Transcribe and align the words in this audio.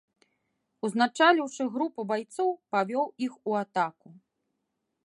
Узначаліўшы 0.87 1.63
групу 1.75 2.07
байцоў, 2.13 2.49
павёў 2.77 3.05
іх 3.29 3.33
у 3.53 3.57
атаку. 3.65 4.07